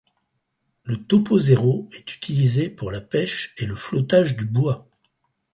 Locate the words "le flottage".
3.67-4.35